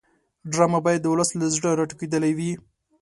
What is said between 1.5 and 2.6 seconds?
زړه راټوکېدلې وي